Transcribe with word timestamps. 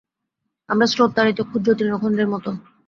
আমরা 0.69 0.85
স্রোত-তাড়িত 0.87 1.39
ক্ষুদ্র 1.41 1.69
তৃণখণ্ডের 1.77 2.27
মত। 2.27 2.45